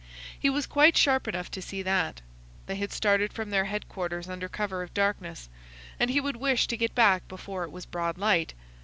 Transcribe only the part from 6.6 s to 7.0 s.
to get